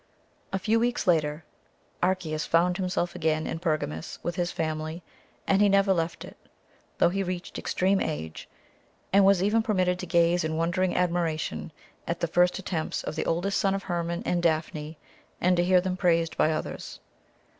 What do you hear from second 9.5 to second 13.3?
permitted to gaze in wondering admiration at the first attempts of the